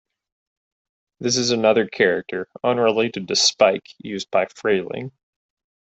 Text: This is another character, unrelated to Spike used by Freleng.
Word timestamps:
This 1.19 1.37
is 1.37 1.51
another 1.51 1.87
character, 1.87 2.47
unrelated 2.63 3.27
to 3.27 3.35
Spike 3.35 3.87
used 3.99 4.31
by 4.31 4.45
Freleng. 4.45 5.11